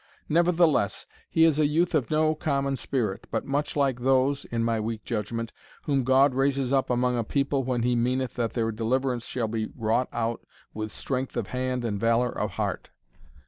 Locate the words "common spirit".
2.33-3.27